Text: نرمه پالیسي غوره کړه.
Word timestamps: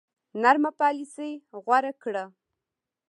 نرمه 0.41 0.71
پالیسي 0.79 1.31
غوره 1.63 1.93
کړه. 2.03 2.23